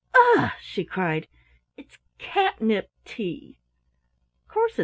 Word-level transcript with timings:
"Ugh!" 0.15 0.49
she 0.59 0.83
cried, 0.83 1.27
"it's 1.77 1.99
catnip 2.17 2.89
tea." 3.05 3.59